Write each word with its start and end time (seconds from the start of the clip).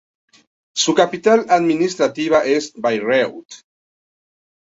Su 0.75 0.95
capital 0.95 1.45
administrativa 1.47 2.43
es 2.43 2.73
Bayreuth. 2.75 3.63